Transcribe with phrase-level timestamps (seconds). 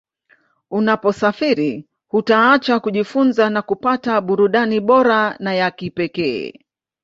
[0.71, 6.53] Unaposafiri hutaacha kujifunza na kupata burudani bora na ya kipekee